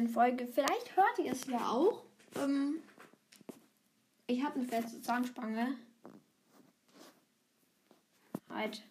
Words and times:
neuen 0.00 0.08
Folge. 0.08 0.46
Vielleicht 0.46 0.96
hört 0.96 1.18
ihr 1.18 1.32
es 1.32 1.46
ja 1.46 1.68
auch. 1.68 2.02
Ähm, 2.36 2.78
ich 4.26 4.42
habe 4.42 4.58
eine 4.58 4.68
feste 4.68 5.02
Zahnspange 5.02 5.74
halt 8.48 8.82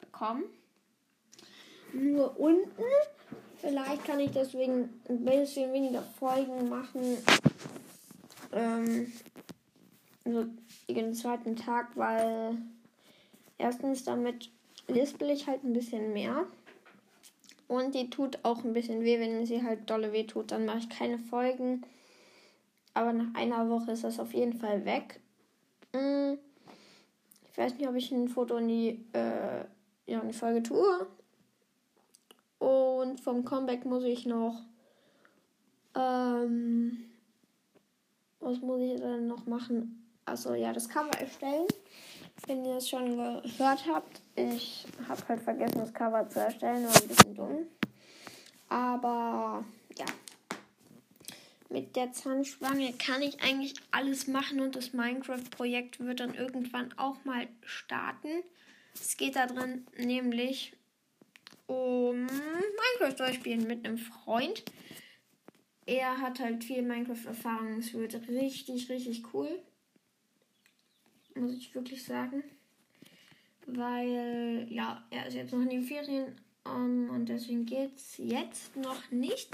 bekommen. 0.00 0.44
Nur 1.92 2.38
unten. 2.38 2.82
Vielleicht 3.58 4.04
kann 4.04 4.20
ich 4.20 4.32
deswegen 4.32 5.00
ein 5.08 5.24
bisschen 5.24 5.72
weniger 5.72 6.02
Folgen 6.02 6.68
machen. 6.68 7.18
Ähm, 8.52 9.12
so 10.24 10.46
den 10.88 11.14
zweiten 11.14 11.56
Tag, 11.56 11.96
weil 11.96 12.58
erstens 13.58 14.04
damit 14.04 14.50
lispel 14.88 15.30
ich 15.30 15.46
halt 15.46 15.64
ein 15.64 15.72
bisschen 15.72 16.12
mehr. 16.12 16.46
Und 17.68 17.94
die 17.94 18.10
tut 18.10 18.38
auch 18.44 18.64
ein 18.64 18.72
bisschen 18.72 19.02
weh, 19.02 19.18
wenn 19.18 19.44
sie 19.44 19.62
halt 19.62 19.90
dolle 19.90 20.12
weh 20.12 20.24
tut. 20.24 20.52
Dann 20.52 20.66
mache 20.66 20.78
ich 20.78 20.88
keine 20.88 21.18
Folgen. 21.18 21.82
Aber 22.94 23.12
nach 23.12 23.34
einer 23.34 23.68
Woche 23.68 23.92
ist 23.92 24.04
das 24.04 24.20
auf 24.20 24.32
jeden 24.32 24.54
Fall 24.54 24.84
weg. 24.84 25.20
Hm. 25.94 26.38
Ich 27.50 27.58
weiß 27.58 27.74
nicht, 27.74 27.88
ob 27.88 27.94
ich 27.94 28.10
ein 28.12 28.28
Foto 28.28 28.56
in 28.56 28.68
die, 28.68 29.04
äh, 29.12 29.64
ja, 30.06 30.20
in 30.20 30.28
die 30.28 30.34
Folge 30.34 30.62
tue. 30.62 31.06
Und 32.58 33.20
vom 33.20 33.44
Comeback 33.44 33.84
muss 33.84 34.04
ich 34.04 34.26
noch. 34.26 34.62
Ähm, 35.94 37.04
was 38.40 38.60
muss 38.60 38.80
ich 38.80 39.00
dann 39.00 39.26
noch 39.26 39.46
machen? 39.46 40.06
Also 40.24 40.54
ja, 40.54 40.72
das 40.72 40.88
Cover 40.88 41.18
erstellen. 41.18 41.66
Wenn 42.46 42.64
ihr 42.64 42.76
es 42.76 42.88
schon 42.88 43.16
gehört 43.16 43.86
habt, 43.88 44.20
ich 44.36 44.86
habe 45.08 45.20
halt 45.28 45.40
vergessen, 45.40 45.78
das 45.78 45.92
Cover 45.92 46.28
zu 46.28 46.38
erstellen, 46.38 46.84
war 46.84 46.94
ein 46.94 47.08
bisschen 47.08 47.34
dumm. 47.34 47.66
Aber 48.68 49.64
ja, 49.98 50.06
mit 51.68 51.96
der 51.96 52.12
Zahnspange 52.12 52.92
kann 52.92 53.20
ich 53.20 53.42
eigentlich 53.42 53.74
alles 53.90 54.28
machen 54.28 54.60
und 54.60 54.76
das 54.76 54.92
Minecraft-Projekt 54.92 55.98
wird 55.98 56.20
dann 56.20 56.34
irgendwann 56.34 56.96
auch 56.96 57.16
mal 57.24 57.48
starten. 57.64 58.44
Es 58.94 59.16
geht 59.16 59.34
da 59.34 59.46
drin 59.46 59.84
nämlich 59.98 60.72
um 61.66 62.26
Minecraft 62.26 63.16
durchspielen 63.18 63.66
mit 63.66 63.84
einem 63.84 63.98
Freund. 63.98 64.62
Er 65.84 66.20
hat 66.20 66.38
halt 66.38 66.62
viel 66.62 66.82
Minecraft-Erfahrung. 66.82 67.78
Es 67.78 67.92
wird 67.92 68.28
richtig, 68.28 68.88
richtig 68.88 69.34
cool 69.34 69.60
muss 71.36 71.52
ich 71.52 71.74
wirklich 71.74 72.04
sagen. 72.04 72.42
Weil, 73.66 74.66
ja, 74.70 75.04
er 75.10 75.26
ist 75.26 75.34
jetzt 75.34 75.52
noch 75.52 75.60
in 75.60 75.70
den 75.70 75.82
Ferien 75.82 76.36
um, 76.64 76.72
ähm, 76.74 77.10
und 77.10 77.28
deswegen 77.28 77.66
geht 77.66 77.96
es 77.96 78.16
jetzt 78.18 78.76
noch 78.76 79.10
nicht. 79.10 79.48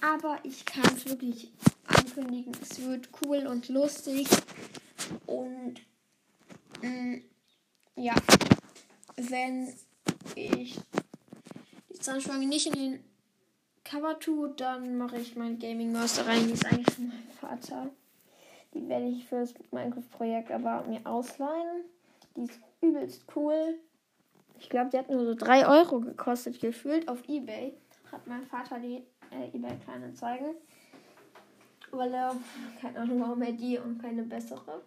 Aber 0.00 0.38
ich 0.42 0.64
kann 0.64 0.94
es 0.96 1.06
wirklich 1.06 1.50
ankündigen. 1.86 2.52
Es 2.60 2.80
wird 2.82 3.08
cool 3.22 3.46
und 3.46 3.68
lustig. 3.68 4.28
Und 5.26 5.80
mh, 6.82 6.88
mm, 6.88 7.22
ja, 7.96 8.14
wenn 9.16 9.74
ich 10.34 10.78
die 11.90 11.98
Zahnspange 11.98 12.46
nicht 12.46 12.66
in 12.66 12.72
den 12.72 13.04
Cover 13.84 14.18
tue, 14.18 14.54
dann 14.56 14.96
mache 14.96 15.18
ich 15.18 15.36
mein 15.36 15.58
Gaming 15.58 15.92
Master 15.92 16.26
rein. 16.26 16.46
Die 16.46 16.54
ist 16.54 16.64
eigentlich 16.64 16.94
von 16.94 17.08
meinem 17.08 17.30
Vater. 17.40 17.90
Die 18.74 18.88
werde 18.88 19.06
ich 19.06 19.26
fürs 19.26 19.54
Minecraft-Projekt 19.72 20.50
aber 20.50 20.84
mir 20.86 21.04
ausleihen. 21.04 21.84
Die 22.36 22.44
ist 22.44 22.60
übelst 22.80 23.24
cool. 23.34 23.78
Ich 24.58 24.68
glaube, 24.68 24.90
die 24.90 24.98
hat 24.98 25.10
nur 25.10 25.24
so 25.24 25.34
3 25.34 25.66
Euro 25.66 26.00
gekostet, 26.00 26.60
gefühlt 26.60 27.08
auf 27.08 27.28
Ebay. 27.28 27.74
Hat 28.12 28.26
mein 28.26 28.44
Vater 28.46 28.78
die 28.78 29.02
äh, 29.30 29.48
Ebay 29.54 29.76
kleine 29.84 30.12
zeigen. 30.14 30.54
Weil 31.90 32.14
er, 32.14 32.36
keine 32.80 33.00
Ahnung, 33.00 33.20
warum 33.20 33.42
er 33.42 33.52
die 33.52 33.78
und 33.78 34.00
keine 34.00 34.22
bessere. 34.22 34.82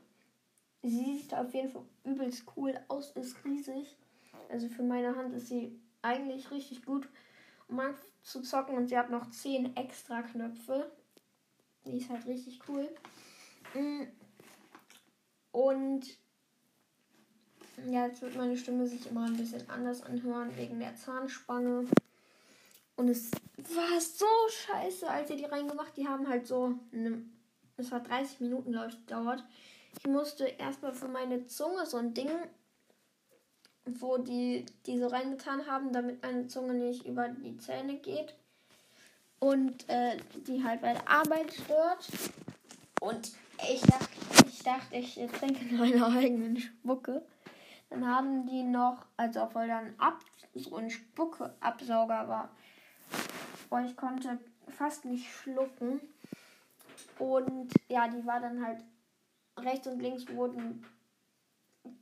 Sie 0.84 1.18
sieht 1.18 1.34
auf 1.34 1.54
jeden 1.54 1.70
Fall 1.70 1.84
übelst 2.04 2.46
cool 2.56 2.78
aus, 2.88 3.12
ist 3.12 3.44
riesig. 3.44 3.98
Also 4.50 4.68
für 4.68 4.84
meine 4.84 5.16
Hand 5.16 5.34
ist 5.34 5.48
sie 5.48 5.80
eigentlich 6.02 6.52
richtig 6.52 6.86
gut, 6.86 7.10
um 7.68 7.82
zu 8.22 8.42
zocken. 8.42 8.78
Und 8.78 8.88
sie 8.88 8.98
hat 8.98 9.10
noch 9.10 9.30
10 9.30 9.76
extra 9.76 10.22
Knöpfe. 10.22 10.92
Die 11.86 11.98
ist 11.98 12.10
halt 12.10 12.26
richtig 12.26 12.60
cool. 12.70 12.90
Mm. 13.74 14.04
Und 15.52 16.06
ja, 17.90 18.08
jetzt 18.08 18.22
wird 18.22 18.36
meine 18.36 18.58
Stimme 18.58 18.88
sich 18.88 19.10
immer 19.10 19.26
ein 19.26 19.38
bisschen 19.38 19.70
anders 19.70 20.04
anhören 20.04 20.56
wegen 20.58 20.80
der 20.80 20.96
Zahnspange. 20.96 21.86
Und 22.96 23.10
es 23.10 23.32
war 23.58 24.00
so 24.00 24.26
scheiße, 24.50 25.10
als 25.10 25.30
ihr 25.30 25.38
die 25.38 25.46
reingemacht. 25.46 25.96
Die 25.98 26.08
haben 26.08 26.28
halt 26.28 26.48
so, 26.48 26.76
eine, 26.92 27.24
es 27.78 27.92
war 27.92 28.02
30 28.02 28.42
Minuten, 28.42 28.72
glaube 28.72 28.90
ich, 28.90 28.98
gedauert. 29.06 29.44
Ich 29.98 30.08
musste 30.08 30.46
erstmal 30.46 30.94
für 30.94 31.08
meine 31.08 31.46
Zunge 31.48 31.86
so 31.86 31.98
ein 31.98 32.14
Ding, 32.14 32.30
wo 33.86 34.18
die, 34.18 34.66
die 34.86 35.00
so 35.00 35.08
reingetan 35.08 35.66
haben, 35.68 35.92
damit 35.92 36.22
meine 36.22 36.48
Zunge 36.48 36.74
nicht 36.74 37.06
über 37.06 37.28
die 37.28 37.58
Zähne 37.58 37.98
geht. 37.98 38.36
Und 39.40 39.90
äh, 39.90 40.18
die 40.48 40.64
halt 40.64 40.82
bei 40.82 40.94
der 40.94 41.10
Arbeit 41.10 41.52
stört. 41.54 42.08
Und 43.02 43.34
ich 43.62 43.82
dachte, 43.82 44.10
ich, 44.48 44.64
dachte, 44.64 44.96
ich 44.96 45.16
trinke 45.40 45.66
meine 45.76 46.06
eigenen 46.18 46.58
Spucke. 46.58 47.26
Dann 47.90 48.08
haben 48.08 48.48
die 48.48 48.64
noch, 48.64 49.06
also 49.18 49.44
obwohl 49.44 49.68
dann 49.68 49.94
ab, 49.98 50.20
so 50.56 50.76
ein 50.78 50.90
Spuckeabsauger 50.90 52.28
war. 52.28 52.50
Boah, 53.70 53.82
ich 53.82 53.96
konnte 53.96 54.40
fast 54.68 55.06
nicht 55.06 55.30
schlucken. 55.32 56.00
Und 57.20 57.72
ja, 57.88 58.08
die 58.08 58.26
war 58.26 58.40
dann 58.40 58.66
halt 58.66 58.84
rechts 59.58 59.88
und 59.88 60.00
links 60.00 60.28
wurden 60.30 60.86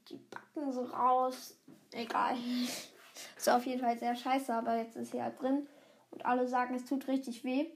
die 0.09 0.18
Backen 0.18 0.72
so 0.72 0.83
raus. 0.83 1.57
Egal. 1.91 2.38
Ist 3.38 3.50
auf 3.50 3.66
jeden 3.66 3.81
Fall 3.81 3.97
sehr 3.97 4.16
scheiße, 4.16 4.53
aber 4.53 4.78
jetzt 4.78 4.95
ist 4.95 5.12
sie 5.12 5.22
halt 5.22 5.39
drin. 5.41 5.68
Und 6.12 6.25
alle 6.25 6.47
sagen, 6.47 6.73
es 6.75 6.85
tut 6.85 7.07
richtig 7.07 7.44
weh. 7.44 7.68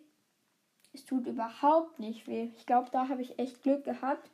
Es 0.95 1.03
tut 1.03 1.27
überhaupt 1.27 1.99
nicht 1.99 2.25
weh. 2.25 2.51
Ich 2.55 2.65
glaube, 2.65 2.89
da 2.89 3.09
habe 3.09 3.21
ich 3.21 3.37
echt 3.37 3.63
Glück 3.63 3.83
gehabt. 3.83 4.29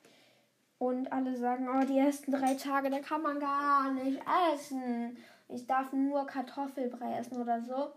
Und 0.77 1.11
alle 1.11 1.35
sagen, 1.35 1.67
oh, 1.69 1.85
die 1.85 1.97
ersten 1.97 2.31
drei 2.31 2.53
Tage, 2.53 2.91
da 2.91 2.99
kann 2.99 3.23
man 3.23 3.39
gar 3.39 3.91
nicht 3.91 4.21
essen. 4.53 5.17
Ich 5.49 5.65
darf 5.65 5.91
nur 5.91 6.25
Kartoffelbrei 6.27 7.17
essen 7.17 7.41
oder 7.41 7.61
so. 7.61 7.91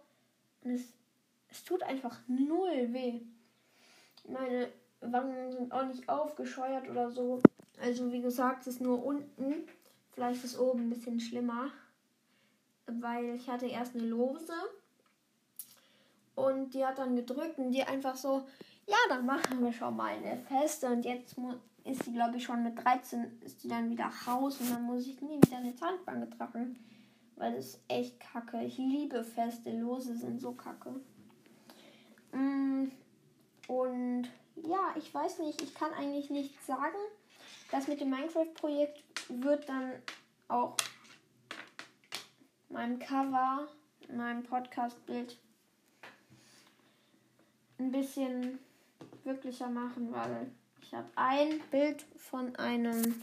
Und 0.62 0.70
es, 0.70 0.94
es 1.50 1.62
tut 1.64 1.82
einfach 1.82 2.18
null 2.26 2.92
weh. 2.92 3.20
Meine 4.26 4.68
Wangen 5.00 5.52
sind 5.52 5.72
auch 5.72 5.84
nicht 5.84 6.08
aufgescheuert 6.08 6.88
oder 6.88 7.10
so. 7.10 7.40
Also 7.82 8.12
wie 8.12 8.22
gesagt, 8.22 8.62
es 8.62 8.74
ist 8.74 8.80
nur 8.80 9.04
unten. 9.04 9.68
Vielleicht 10.12 10.42
ist 10.42 10.58
oben 10.58 10.86
ein 10.86 10.90
bisschen 10.90 11.20
schlimmer. 11.20 11.70
Weil 12.86 13.34
ich 13.34 13.48
hatte 13.48 13.66
erst 13.66 13.94
eine 13.94 14.06
Lose 14.06 14.54
und 16.34 16.74
die 16.74 16.84
hat 16.84 16.98
dann 16.98 17.16
gedrückt 17.16 17.58
und 17.58 17.70
die 17.70 17.82
einfach 17.82 18.16
so, 18.16 18.46
ja, 18.86 18.96
dann 19.08 19.24
machen 19.24 19.62
wir 19.62 19.72
schon 19.72 19.96
mal 19.96 20.14
eine 20.14 20.38
Feste. 20.38 20.88
Und 20.88 21.04
jetzt 21.04 21.36
ist 21.84 22.06
die, 22.06 22.12
glaube 22.12 22.36
ich, 22.36 22.44
schon 22.44 22.62
mit 22.62 22.82
13 22.82 23.40
ist 23.42 23.62
die 23.62 23.68
dann 23.68 23.90
wieder 23.90 24.10
raus 24.26 24.60
und 24.60 24.70
dann 24.70 24.82
muss 24.82 25.06
ich 25.06 25.20
nie 25.20 25.36
wieder 25.36 25.58
eine 25.58 25.74
Zahnspange 25.74 26.28
tragen. 26.30 26.78
Weil 27.36 27.54
das 27.54 27.66
ist 27.66 27.80
echt 27.88 28.20
kacke. 28.20 28.62
Ich 28.62 28.78
liebe 28.78 29.24
Feste. 29.24 29.70
Lose 29.70 30.16
sind 30.16 30.40
so 30.40 30.52
kacke. 30.52 31.00
Mm, 32.32 32.90
und 33.68 34.28
ja, 34.56 34.94
ich 34.96 35.12
weiß 35.12 35.40
nicht, 35.40 35.60
ich 35.62 35.74
kann 35.74 35.92
eigentlich 35.92 36.30
nichts 36.30 36.66
sagen. 36.66 36.96
Das 37.70 37.88
mit 37.88 38.00
dem 38.00 38.10
Minecraft-Projekt 38.10 39.02
wird 39.28 39.68
dann 39.68 39.92
auch 40.48 40.76
meinem 42.68 42.98
Cover, 42.98 43.68
meinem 44.08 44.42
Podcast-Bild 44.42 45.38
ein 47.78 47.90
bisschen 47.90 48.58
wirklicher 49.24 49.68
machen, 49.68 50.12
weil 50.12 50.50
ich 50.82 50.92
habe 50.94 51.08
ein 51.16 51.60
Bild 51.70 52.04
von 52.16 52.54
einem 52.56 53.20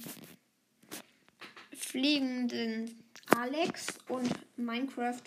fliegenden 1.73 3.03
Alex 3.35 3.97
und 4.07 4.29
Minecraft, 4.57 5.21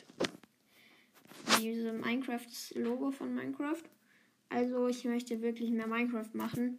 diese 1.58 1.92
Minecraft-Logo 1.92 3.10
von 3.10 3.34
Minecraft. 3.34 3.82
Also 4.48 4.88
ich 4.88 5.04
möchte 5.04 5.40
wirklich 5.42 5.70
mehr 5.70 5.86
Minecraft 5.86 6.30
machen. 6.32 6.78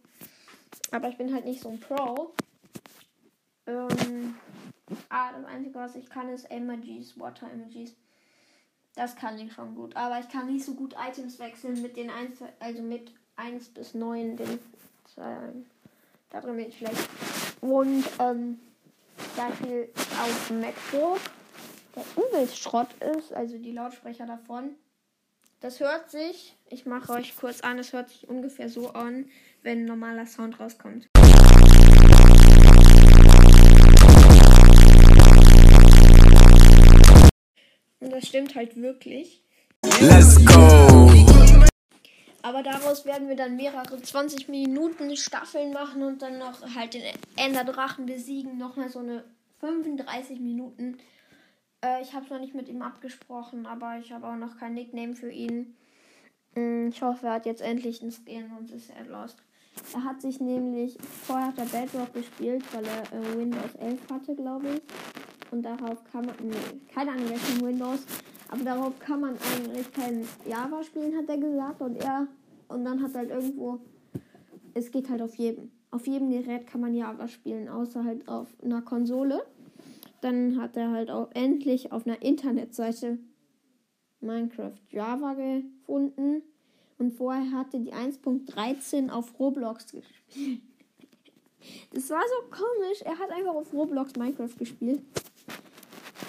Aber 0.90 1.08
ich 1.08 1.16
bin 1.16 1.32
halt 1.32 1.44
nicht 1.44 1.60
so 1.60 1.70
ein 1.70 1.80
Pro. 1.80 2.34
Ähm, 3.66 4.34
ah, 5.08 5.32
das 5.32 5.44
Einzige, 5.44 5.74
was 5.74 5.96
ich 5.96 6.08
kann, 6.08 6.28
ist 6.28 6.44
Emojis, 6.44 7.18
Water 7.18 7.50
Emojis. 7.50 7.96
Das 8.96 9.14
kann 9.14 9.38
ich 9.38 9.52
schon 9.52 9.74
gut. 9.74 9.94
Aber 9.94 10.18
ich 10.18 10.28
kann 10.28 10.46
nicht 10.46 10.64
so 10.64 10.74
gut 10.74 10.94
Items 10.98 11.38
wechseln 11.38 11.80
mit 11.82 11.96
den 11.96 12.10
1, 12.10 12.38
also 12.58 12.82
mit 12.82 13.12
1 13.36 13.68
bis 13.68 13.94
9 13.94 14.36
den 14.36 14.58
Zahlen. 15.14 15.66
Da 16.30 16.40
drin 16.40 16.56
bin 16.56 16.68
ich 16.68 16.78
schlecht. 16.78 17.08
Und 17.60 18.04
ähm, 18.18 18.58
da 19.36 19.50
viel 19.50 19.90
auf 19.94 20.50
MacBook, 20.50 21.20
der 21.94 22.04
übelst 22.16 22.58
Schrott 22.58 22.88
ist, 23.16 23.32
also 23.32 23.58
die 23.58 23.72
Lautsprecher 23.72 24.26
davon, 24.26 24.74
Das 25.60 25.80
hört 25.80 26.10
sich, 26.10 26.54
ich 26.68 26.84
mache 26.86 27.12
euch 27.12 27.36
kurz 27.36 27.60
an, 27.62 27.78
es 27.78 27.92
hört 27.92 28.10
sich 28.10 28.28
ungefähr 28.28 28.68
so 28.68 28.90
an, 28.90 29.30
wenn 29.62 29.80
ein 29.80 29.84
normaler 29.86 30.26
Sound 30.26 30.60
rauskommt. 30.60 31.08
Das 38.26 38.30
stimmt 38.30 38.56
halt 38.56 38.76
wirklich. 38.76 39.40
Let's 40.00 40.44
go! 40.44 41.10
Aber 42.42 42.62
daraus 42.62 43.04
werden 43.04 43.28
wir 43.28 43.36
dann 43.36 43.54
mehrere 43.54 44.02
20 44.02 44.48
Minuten 44.48 45.16
Staffeln 45.16 45.72
machen 45.72 46.02
und 46.02 46.22
dann 46.22 46.38
noch 46.38 46.74
halt 46.74 46.94
den 46.94 47.02
Enderdrachen 47.36 48.06
besiegen. 48.06 48.58
Nochmal 48.58 48.88
so 48.88 48.98
eine 48.98 49.24
35 49.60 50.40
Minuten. 50.40 50.98
Äh, 51.84 52.02
ich 52.02 52.14
habe 52.14 52.24
es 52.24 52.30
noch 52.30 52.40
nicht 52.40 52.54
mit 52.54 52.68
ihm 52.68 52.82
abgesprochen, 52.82 53.64
aber 53.66 53.98
ich 54.00 54.12
habe 54.12 54.26
auch 54.26 54.36
noch 54.36 54.58
kein 54.58 54.74
Nickname 54.74 55.14
für 55.14 55.30
ihn. 55.30 55.76
Mm, 56.54 56.88
ich 56.88 57.02
hoffe, 57.02 57.26
er 57.26 57.34
hat 57.34 57.46
jetzt 57.46 57.62
endlich 57.62 58.02
ein 58.02 58.10
Skin, 58.10 58.50
sonst 58.56 58.72
ist 58.72 58.90
er 58.90 59.04
lost. 59.06 59.38
Er 59.94 60.04
hat 60.04 60.20
sich 60.20 60.40
nämlich, 60.40 60.98
vorher 61.26 61.48
hat 61.48 61.58
er 61.58 61.66
Bedrock 61.66 62.12
gespielt, 62.12 62.64
weil 62.72 62.84
er 62.86 63.02
äh, 63.12 63.38
Windows 63.38 63.74
11 63.78 64.00
hatte, 64.10 64.34
glaube 64.34 64.66
ich. 64.68 64.82
Und 65.56 65.62
darauf 65.62 66.04
kann 66.12 66.26
man, 66.26 66.34
nee, 66.42 66.54
keine 66.92 67.12
Ahnung, 67.12 67.30
welchen 67.30 67.66
Windows, 67.66 68.00
aber 68.50 68.62
darauf 68.62 68.98
kann 68.98 69.20
man 69.22 69.38
eigentlich 69.54 69.90
kein 69.90 70.28
Java 70.46 70.82
spielen, 70.82 71.16
hat 71.16 71.30
er 71.30 71.38
gesagt. 71.38 71.80
Und 71.80 71.96
er, 71.96 72.26
und 72.68 72.84
dann 72.84 73.02
hat 73.02 73.14
halt 73.14 73.30
irgendwo, 73.30 73.80
es 74.74 74.90
geht 74.90 75.08
halt 75.08 75.22
auf 75.22 75.34
jedem. 75.36 75.70
Auf 75.90 76.06
jedem 76.06 76.28
Gerät 76.28 76.66
kann 76.66 76.82
man 76.82 76.94
Java 76.94 77.26
spielen, 77.26 77.70
außer 77.70 78.04
halt 78.04 78.28
auf 78.28 78.48
einer 78.62 78.82
Konsole. 78.82 79.46
Dann 80.20 80.60
hat 80.60 80.76
er 80.76 80.90
halt 80.90 81.10
auch 81.10 81.30
endlich 81.32 81.90
auf 81.90 82.06
einer 82.06 82.20
Internetseite 82.20 83.16
Minecraft 84.20 84.76
Java 84.90 85.32
gefunden. 85.32 86.42
Und 86.98 87.14
vorher 87.14 87.50
hatte 87.52 87.80
die 87.80 87.94
1.13 87.94 89.08
auf 89.08 89.40
Roblox 89.40 89.90
gespielt. 89.90 90.60
Das 91.92 92.10
war 92.10 92.22
so 92.22 92.48
komisch. 92.50 93.02
Er 93.02 93.18
hat 93.18 93.30
einfach 93.30 93.54
auf 93.54 93.72
Roblox 93.72 94.14
Minecraft 94.16 94.56
gespielt. 94.58 95.02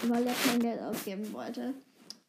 Weil 0.09 0.25
er 0.27 0.33
kein 0.33 0.59
Geld 0.59 0.81
ausgeben 0.81 1.31
wollte. 1.33 1.73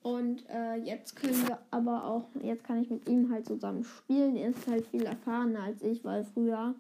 Und 0.02 0.48
äh, 0.48 0.76
jetzt 0.76 1.16
können 1.16 1.46
wir 1.46 1.58
aber 1.70 2.04
auch, 2.04 2.28
jetzt 2.42 2.64
kann 2.64 2.82
ich 2.82 2.88
mit 2.88 3.08
ihm 3.08 3.30
halt 3.32 3.46
zusammen 3.46 3.84
spielen. 3.84 4.36
Er 4.36 4.50
ist 4.50 4.66
halt 4.66 4.86
viel 4.86 5.04
erfahrener 5.04 5.64
als 5.64 5.82
ich, 5.82 6.04
weil 6.04 6.25
früher. 6.25 6.75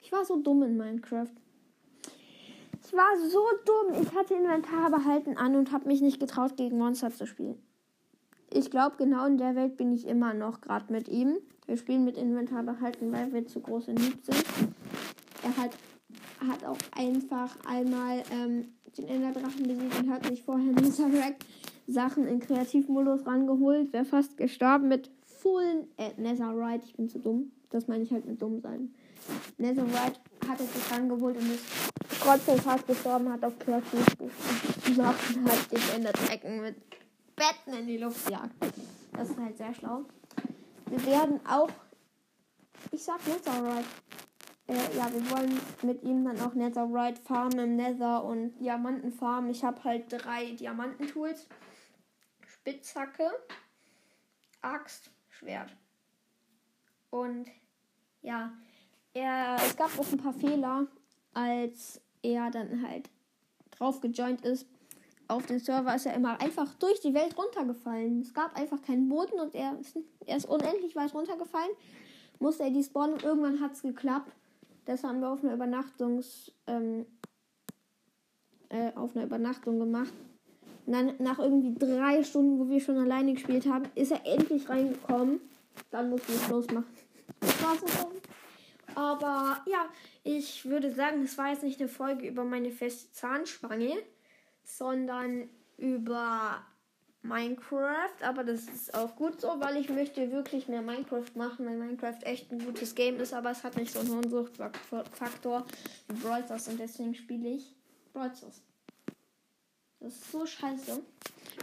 Ich 0.00 0.12
war 0.12 0.24
so 0.24 0.40
dumm 0.40 0.62
in 0.62 0.76
Minecraft. 0.76 1.30
Ich 2.84 2.92
war 2.92 3.16
so 3.30 3.42
dumm. 3.64 4.02
Ich 4.02 4.14
hatte 4.14 4.34
Inventar 4.34 4.90
behalten 4.90 5.36
an 5.36 5.56
und 5.56 5.72
habe 5.72 5.88
mich 5.88 6.02
nicht 6.02 6.20
getraut, 6.20 6.56
gegen 6.56 6.76
Monster 6.76 7.10
zu 7.10 7.26
spielen 7.26 7.58
ich 8.54 8.70
glaube, 8.70 8.96
genau 8.96 9.26
in 9.26 9.36
der 9.36 9.54
Welt 9.56 9.76
bin 9.76 9.92
ich 9.92 10.06
immer 10.06 10.32
noch 10.32 10.60
gerade 10.60 10.92
mit 10.92 11.08
ihm. 11.08 11.36
Wir 11.66 11.76
spielen 11.76 12.04
mit 12.04 12.16
Inventar 12.16 12.62
behalten, 12.62 13.12
weil 13.12 13.32
wir 13.32 13.46
zu 13.46 13.60
groß 13.60 13.88
in 13.88 13.96
Lieb 13.96 14.18
sind. 14.22 14.44
Er 15.42 15.56
hat, 15.56 15.70
hat 16.46 16.64
auch 16.64 16.78
einfach 16.96 17.56
einmal 17.66 18.22
ähm, 18.30 18.72
den 18.94 19.08
Enderdrachen 19.08 19.64
besiegt 19.64 19.98
und 20.00 20.10
hat 20.10 20.26
sich 20.26 20.42
vorher 20.42 20.72
Netherrack 20.72 21.36
Sachen 21.86 22.26
in 22.26 22.40
Kreativmodus 22.40 23.26
rangeholt. 23.26 23.92
Wäre 23.92 24.04
fast 24.04 24.36
gestorben 24.36 24.88
mit 24.88 25.10
Full 25.26 25.86
äh, 25.96 26.10
Netherite. 26.16 26.86
Ich 26.86 26.94
bin 26.94 27.08
zu 27.08 27.18
dumm. 27.18 27.52
Das 27.70 27.88
meine 27.88 28.02
ich 28.02 28.12
halt 28.12 28.24
mit 28.24 28.40
dumm 28.40 28.60
sein. 28.60 28.94
Netherite 29.58 30.20
hat 30.48 30.60
er 30.60 30.66
sich 30.66 30.90
rangeholt 30.90 31.36
und 31.36 31.50
ist 31.50 31.64
trotzdem 32.20 32.58
fast 32.58 32.86
gestorben, 32.86 33.32
hat 33.32 33.44
auf 33.44 33.58
Kreativ 33.58 34.06
Sachen 34.96 35.44
hat 35.44 35.72
den 35.72 35.96
Enderdrachen 35.96 36.60
mit 36.60 36.76
Betten 37.36 37.78
in 37.80 37.86
die 37.86 37.98
Luft 37.98 38.30
jagt. 38.30 38.54
Das 39.12 39.30
ist 39.30 39.38
halt 39.38 39.56
sehr 39.56 39.74
schlau. 39.74 40.04
Wir 40.86 41.04
werden 41.06 41.40
auch, 41.46 41.70
ich 42.90 43.02
sag 43.02 43.26
Netherite. 43.26 43.84
Äh, 44.66 44.96
ja, 44.96 45.12
wir 45.12 45.30
wollen 45.30 45.60
mit 45.82 46.02
ihm 46.02 46.24
dann 46.24 46.40
auch 46.40 46.54
Netherite 46.54 47.20
farmen 47.22 47.58
im 47.58 47.76
Nether 47.76 48.24
und 48.24 48.58
Diamanten 48.58 49.12
farmen. 49.12 49.50
Ich 49.50 49.62
habe 49.62 49.82
halt 49.84 50.06
drei 50.08 50.52
Diamantentools. 50.52 51.48
Spitzhacke, 52.46 53.30
Axt, 54.62 55.10
Schwert. 55.28 55.76
Und 57.10 57.46
ja, 58.22 58.52
er, 59.12 59.56
es 59.56 59.76
gab 59.76 59.98
auch 59.98 60.10
ein 60.10 60.18
paar 60.18 60.32
Fehler, 60.32 60.86
als 61.34 62.00
er 62.22 62.50
dann 62.50 62.86
halt 62.86 63.10
drauf 63.70 64.00
gejoint 64.00 64.40
ist 64.42 64.66
auf 65.28 65.46
den 65.46 65.58
Server 65.58 65.94
ist 65.94 66.06
er 66.06 66.14
immer 66.14 66.40
einfach 66.40 66.74
durch 66.74 67.00
die 67.00 67.14
Welt 67.14 67.36
runtergefallen. 67.36 68.20
Es 68.20 68.34
gab 68.34 68.56
einfach 68.56 68.80
keinen 68.82 69.08
Boden 69.08 69.40
und 69.40 69.54
er 69.54 69.78
ist, 69.78 69.98
er 70.26 70.36
ist 70.36 70.46
unendlich 70.46 70.94
weit 70.96 71.14
runtergefallen. 71.14 71.70
Musste 72.38 72.64
er 72.64 72.70
die 72.70 72.82
spawnen 72.82 73.14
und 73.14 73.22
irgendwann 73.22 73.60
hat 73.60 73.72
es 73.72 73.82
geklappt. 73.82 74.32
Das 74.84 75.02
haben 75.02 75.20
wir 75.20 75.30
auf 75.30 75.42
einer 75.42 75.54
Übernachtungs 75.54 76.52
ähm, 76.66 77.06
äh, 78.68 78.92
auf 78.94 79.14
einer 79.16 79.24
Übernachtung 79.24 79.78
gemacht. 79.78 80.12
Und 80.86 80.92
dann 80.92 81.14
nach 81.18 81.38
irgendwie 81.38 81.74
drei 81.74 82.22
Stunden, 82.22 82.58
wo 82.58 82.68
wir 82.68 82.80
schon 82.80 82.98
alleine 82.98 83.32
gespielt 83.32 83.66
haben, 83.66 83.84
ist 83.94 84.12
er 84.12 84.26
endlich 84.26 84.68
reingekommen. 84.68 85.40
Dann 85.90 86.10
mussten 86.10 86.32
wir 86.32 86.40
Schluss 86.40 86.66
machen. 86.70 86.86
Aber 88.94 89.62
ja, 89.66 89.86
ich 90.22 90.64
würde 90.66 90.92
sagen, 90.92 91.22
es 91.22 91.36
war 91.38 91.50
jetzt 91.50 91.62
nicht 91.62 91.80
eine 91.80 91.88
Folge 91.88 92.28
über 92.28 92.44
meine 92.44 92.70
feste 92.70 93.10
Zahnspange 93.12 93.96
sondern 94.64 95.48
über 95.76 96.64
Minecraft, 97.24 98.22
aber 98.22 98.44
das 98.44 98.64
ist 98.68 98.94
auch 98.94 99.16
gut 99.16 99.40
so, 99.40 99.58
weil 99.58 99.78
ich 99.78 99.88
möchte 99.88 100.30
wirklich 100.30 100.68
mehr 100.68 100.82
Minecraft 100.82 101.34
machen, 101.34 101.64
weil 101.66 101.76
Minecraft 101.76 102.18
echt 102.22 102.52
ein 102.52 102.62
gutes 102.62 102.94
Game 102.94 103.18
ist, 103.18 103.32
aber 103.32 103.50
es 103.50 103.64
hat 103.64 103.76
nicht 103.76 103.92
so 103.92 104.00
einen 104.00 104.10
hohen 104.10 104.30
Suchtfaktor 104.30 105.64
wie 106.08 106.20
Brawl 106.20 106.44
Stars 106.44 106.68
und 106.68 106.78
deswegen 106.78 107.14
spiele 107.14 107.48
ich 107.48 107.74
Brawl 108.12 108.30
Stars. 108.36 108.60
Das 110.00 110.12
ist 110.12 110.32
so 110.32 110.44
scheiße, 110.44 111.02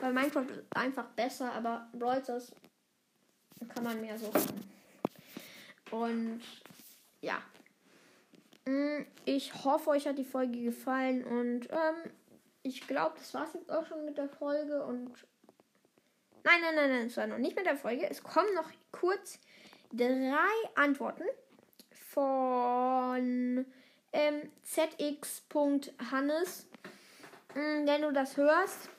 weil 0.01 0.13
Minecraft 0.13 0.49
ist 0.49 0.63
einfach 0.75 1.05
besser, 1.09 1.51
aber 1.53 1.87
Brawl 1.93 2.23
Stars 2.23 2.51
kann 3.69 3.83
man 3.83 4.01
mehr 4.01 4.17
suchten. 4.17 4.63
Und 5.91 6.41
ja, 7.21 7.37
mm, 8.65 9.05
ich 9.25 9.63
hoffe, 9.63 9.91
euch 9.91 10.07
hat 10.07 10.17
die 10.17 10.25
Folge 10.25 10.59
gefallen 10.59 11.23
und 11.23 11.69
ähm, 11.69 12.11
ich 12.63 12.87
glaube, 12.87 13.15
das 13.17 13.33
war 13.35 13.45
es 13.45 13.53
jetzt 13.53 13.71
auch 13.71 13.85
schon 13.85 14.05
mit 14.05 14.17
der 14.17 14.29
Folge 14.29 14.83
und. 14.83 15.11
Nein, 16.43 16.61
nein, 16.61 16.75
nein, 16.75 16.89
nein, 16.89 17.07
es 17.07 17.17
war 17.17 17.27
noch 17.27 17.37
nicht 17.37 17.55
mit 17.55 17.65
der 17.65 17.77
Folge. 17.77 18.09
Es 18.09 18.23
kommen 18.23 18.53
noch 18.55 18.69
kurz 18.91 19.39
drei 19.91 20.49
Antworten 20.75 21.23
von 21.91 23.65
ähm, 24.13 24.51
zx.hannes. 24.63 25.07
Hm, 27.53 27.85
wenn 27.85 28.01
du 28.01 28.11
das 28.11 28.37
hörst, 28.37 28.89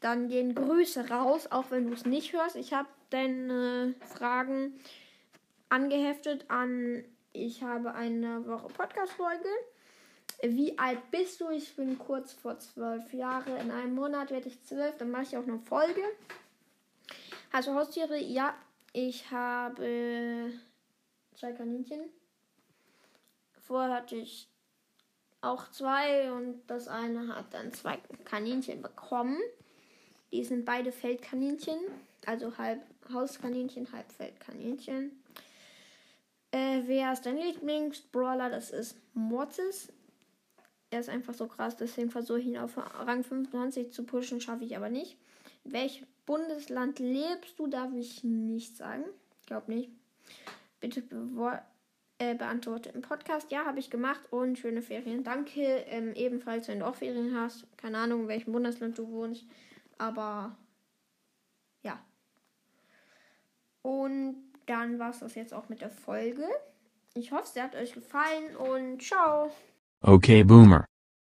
dann 0.00 0.28
gehen 0.28 0.54
Grüße 0.54 1.08
raus, 1.10 1.46
auch 1.50 1.70
wenn 1.70 1.86
du 1.86 1.92
es 1.92 2.06
nicht 2.06 2.32
hörst. 2.32 2.56
Ich 2.56 2.72
habe 2.72 2.88
deine 3.10 3.94
Fragen 4.06 4.80
angeheftet 5.68 6.46
an 6.48 7.04
ich 7.32 7.62
habe 7.62 7.94
eine 7.94 8.44
Woche 8.46 8.66
Podcast-Folge. 8.66 9.48
Wie 10.42 10.76
alt 10.78 11.10
bist 11.12 11.40
du? 11.40 11.50
Ich 11.50 11.76
bin 11.76 11.96
kurz 11.96 12.32
vor 12.32 12.58
zwölf 12.58 13.12
Jahre. 13.12 13.56
In 13.58 13.70
einem 13.70 13.94
Monat 13.94 14.32
werde 14.32 14.48
ich 14.48 14.60
zwölf. 14.64 14.96
Dann 14.96 15.12
mache 15.12 15.22
ich 15.22 15.36
auch 15.36 15.44
eine 15.44 15.60
Folge. 15.60 16.02
Du 17.52 17.74
Haustiere? 17.74 18.18
Ja, 18.18 18.54
ich 18.92 19.30
habe 19.30 20.52
zwei 21.34 21.52
Kaninchen. 21.52 22.00
Vorher 23.60 23.94
hatte 23.94 24.16
ich 24.16 24.48
auch 25.40 25.70
zwei 25.70 26.32
und 26.32 26.62
das 26.66 26.88
eine 26.88 27.34
hat 27.34 27.52
dann 27.54 27.72
zwei 27.72 27.98
Kaninchen 28.24 28.82
bekommen. 28.82 29.38
Die 30.32 30.44
sind 30.44 30.64
beide 30.64 30.92
Feldkaninchen, 30.92 31.78
also 32.26 32.56
halb 32.56 32.82
Hauskaninchen, 33.12 33.90
halb 33.92 34.10
Feldkaninchen. 34.12 35.22
Äh, 36.52 36.82
wer 36.86 37.12
ist 37.12 37.26
dein 37.26 37.36
Lieblingsbrawler? 37.36 38.50
Das 38.50 38.70
ist 38.70 38.96
Mortis 39.14 39.88
er 40.90 41.00
ist 41.00 41.08
einfach 41.08 41.34
so 41.34 41.46
krass, 41.46 41.76
deswegen 41.76 42.10
versuche 42.10 42.40
ich 42.40 42.46
ihn 42.46 42.58
auf 42.58 42.76
Rang 42.76 43.22
25 43.22 43.92
zu 43.92 44.04
pushen, 44.04 44.40
schaffe 44.40 44.64
ich 44.64 44.76
aber 44.76 44.88
nicht. 44.88 45.16
In 45.64 45.72
welchem 45.72 46.06
Bundesland 46.26 46.98
lebst 46.98 47.58
du, 47.58 47.66
darf 47.66 47.92
ich 47.94 48.24
nicht 48.24 48.76
sagen. 48.76 49.04
Glaub 49.46 49.68
nicht. 49.68 49.90
Bitte 50.80 51.02
äh, 52.18 52.34
beantworte 52.34 52.90
im 52.90 53.02
Podcast. 53.02 53.50
Ja, 53.50 53.64
habe 53.64 53.78
ich 53.78 53.90
gemacht 53.90 54.20
und 54.30 54.58
schöne 54.58 54.82
Ferien. 54.82 55.24
Danke. 55.24 55.62
Ähm, 55.86 56.12
ebenfalls, 56.14 56.68
wenn 56.68 56.80
du 56.80 56.86
auch 56.86 56.94
Ferien 56.94 57.34
hast. 57.34 57.66
Keine 57.76 57.98
Ahnung, 57.98 58.22
in 58.22 58.28
welchem 58.28 58.52
Bundesland 58.52 58.98
du 58.98 59.08
wohnst. 59.08 59.46
Aber 59.98 60.56
ja. 61.82 61.98
Und 63.82 64.36
dann 64.66 64.98
war 64.98 65.10
es 65.10 65.20
das 65.20 65.34
jetzt 65.34 65.54
auch 65.54 65.68
mit 65.68 65.80
der 65.80 65.90
Folge. 65.90 66.46
Ich 67.14 67.32
hoffe, 67.32 67.44
es 67.44 67.60
hat 67.60 67.74
euch 67.74 67.92
gefallen 67.92 68.56
und 68.56 69.02
ciao. 69.02 69.50
Okay, 70.00 70.44
Boomer. 70.44 70.89